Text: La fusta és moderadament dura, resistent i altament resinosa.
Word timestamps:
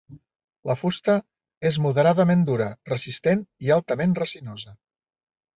La 0.69 0.75
fusta 0.83 1.17
és 1.71 1.77
moderadament 1.87 2.41
dura, 2.49 2.71
resistent 2.95 3.47
i 3.67 3.73
altament 3.79 4.21
resinosa. 4.25 4.79